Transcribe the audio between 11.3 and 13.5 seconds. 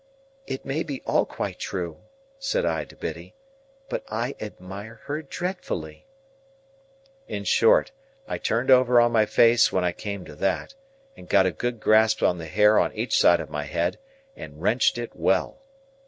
a good grasp on the hair on each side